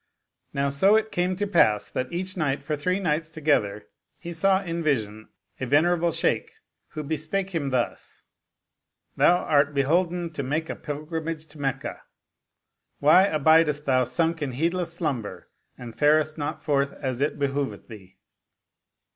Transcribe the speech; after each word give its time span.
Now 0.51 0.69
so 0.69 0.95
it 0.95 1.11
came 1.11 1.35
to 1.35 1.45
pass 1.45 1.87
that 1.91 2.11
each 2.11 2.35
night 2.35 2.63
for 2.63 2.75
three 2.75 2.99
nights 2.99 3.29
together 3.29 3.85
he 4.17 4.33
saw 4.33 4.63
in 4.63 4.81
vision 4.81 5.29
a 5.59 5.67
venerable 5.67 6.11
Shaykh 6.11 6.53
who 6.87 7.03
bespake 7.03 7.51
him 7.51 7.69
thus," 7.69 8.23
Thou 9.17 9.43
art 9.43 9.75
beholden 9.75 10.33
to 10.33 10.41
make 10.41 10.71
a 10.71 10.75
pilgrimage 10.75 11.45
to 11.49 11.59
Meccah; 11.59 12.01
why 12.97 13.27
abidest 13.27 13.85
thou 13.85 14.03
sunk 14.03 14.41
in 14.41 14.53
heedless 14.53 14.91
slumber 14.91 15.51
and 15.77 15.95
farest 15.95 16.35
not 16.35 16.63
forth 16.63 16.93
as 16.93 17.21
it 17.21 17.37
behoveth 17.37 17.87
thee 17.87 18.17